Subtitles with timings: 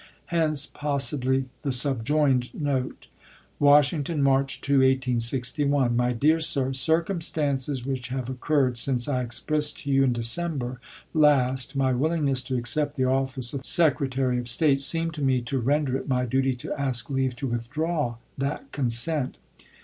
[0.33, 3.05] Hence, possibly, the subjoined note:
[3.59, 5.95] Washington, March 2, 1861.
[5.95, 10.81] My Dear Sir: Circumstances which have occurred since I expressed to you in December
[11.13, 15.59] last my willingness to accept the office of Secretary of State seem to me to
[15.59, 19.37] render it my duty to ask leave to withdraw that consent.